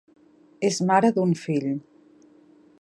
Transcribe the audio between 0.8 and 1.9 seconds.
mare d'un fill.